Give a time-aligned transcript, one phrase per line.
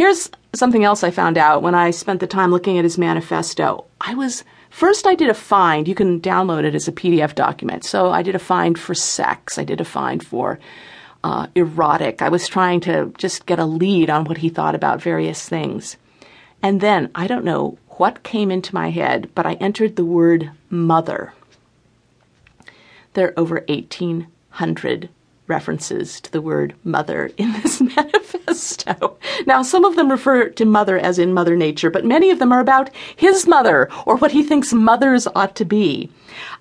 [0.00, 3.84] here's something else I found out when I spent the time looking at his manifesto.
[4.00, 5.86] I was First, I did a find.
[5.86, 7.84] You can download it as a PDF document.
[7.84, 9.58] So I did a find for sex.
[9.58, 10.58] I did a find for
[11.22, 12.22] uh, erotic.
[12.22, 15.98] I was trying to just get a lead on what he thought about various things.
[16.62, 20.50] And then, I don't know what came into my head, but I entered the word
[20.70, 21.34] mother.
[23.12, 25.10] There are over 1,800
[25.46, 29.18] references to the word mother in this manifesto.
[29.50, 32.52] Now, some of them refer to mother as in Mother Nature, but many of them
[32.52, 36.08] are about his mother or what he thinks mothers ought to be.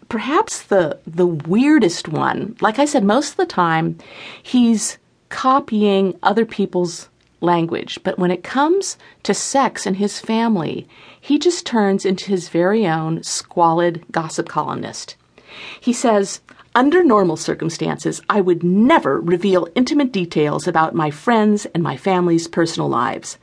[0.10, 4.00] Perhaps the, the weirdest one, like I said, most of the time
[4.42, 4.98] he's
[5.30, 7.10] copying other people's
[7.42, 10.88] language, but when it comes to sex and his family,
[11.22, 15.16] he just turns into his very own squalid gossip columnist.
[15.80, 16.42] He says,
[16.80, 22.48] under normal circumstances, I would never reveal intimate details about my friends and my family's
[22.48, 23.38] personal lives.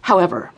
[0.00, 0.52] However,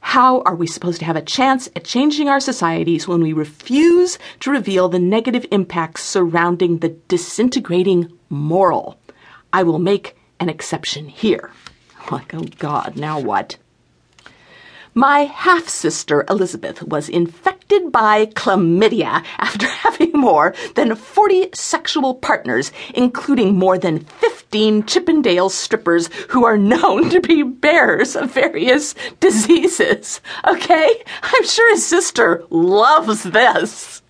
[0.00, 4.18] how are we supposed to have a chance at changing our societies when we refuse
[4.40, 9.00] to reveal the negative impacts surrounding the disintegrating moral?
[9.50, 11.50] I will make an exception here.
[12.10, 13.56] Like, oh God, now what?
[14.94, 17.59] My half sister Elizabeth was infected
[17.90, 26.08] by chlamydia after having more than 40 sexual partners, including more than 15 Chippendale strippers
[26.30, 30.20] who are known to be bearers of various diseases.
[30.46, 31.02] Okay?
[31.22, 34.02] I'm sure his sister loves this.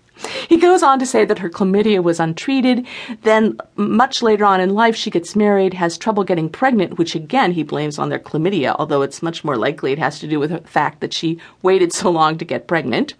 [0.51, 2.85] He goes on to say that her chlamydia was untreated.
[3.21, 7.53] Then, much later on in life, she gets married, has trouble getting pregnant, which again
[7.53, 10.49] he blames on their chlamydia, although it's much more likely it has to do with
[10.49, 13.13] the fact that she waited so long to get pregnant.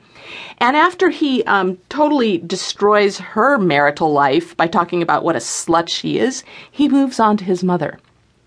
[0.57, 5.87] And after he um, totally destroys her marital life by talking about what a slut
[5.87, 7.97] she is, he moves on to his mother.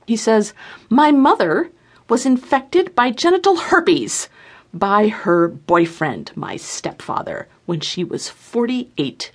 [0.06, 0.52] He says,
[0.90, 1.70] My mother
[2.10, 4.28] was infected by genital herpes
[4.74, 9.30] by her boyfriend, my stepfather, when she was 48.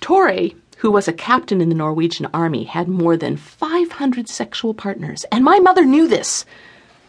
[0.00, 5.24] Tore, who was a captain in the Norwegian army, had more than 500 sexual partners,
[5.32, 6.44] and my mother knew this.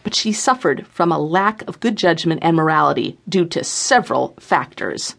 [0.02, 5.14] But she suffered from a lack of good judgment and morality due to several factors.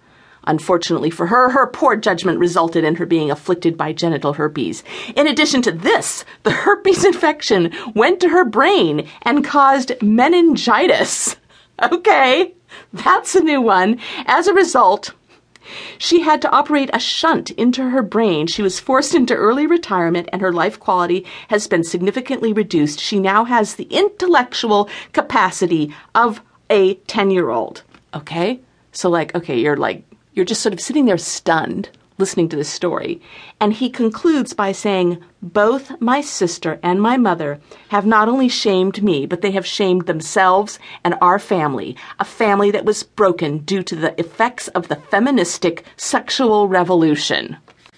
[0.46, 4.84] Unfortunately for her, her poor judgment resulted in her being afflicted by genital herpes.
[5.16, 11.36] In addition to this, the herpes infection went to her brain and caused meningitis.
[11.92, 12.54] Okay,
[12.94, 14.00] that's a new one.
[14.26, 15.14] As a result,
[15.98, 18.48] she had to operate a shunt into her brain.
[18.48, 23.00] She was forced into early retirement, and her life quality has been significantly reduced.
[23.00, 27.84] She now has the intellectual capacity of a 10 year old.
[28.14, 28.60] Okay?
[28.92, 30.04] So, like, okay, you're like,
[30.34, 31.90] you're just sort of sitting there stunned
[32.22, 33.20] listening to this story.
[33.60, 37.60] And he concludes by saying, Both my sister and my mother
[37.90, 42.72] have not only shamed me, but they have shamed themselves and our family, a family
[42.72, 47.58] that was broken due to the effects of the feministic sexual revolution.